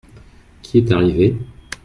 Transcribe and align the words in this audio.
Qui 0.63 0.79
est 0.79 0.91
arrivé? 0.91 1.37